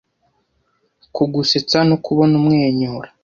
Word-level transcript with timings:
Kugusetsa 1.15 1.77
no 1.89 1.95
kubona 2.05 2.33
umwenyura 2.39 3.09